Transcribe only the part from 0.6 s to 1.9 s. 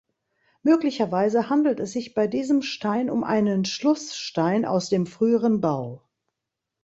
Möglicherweise handelt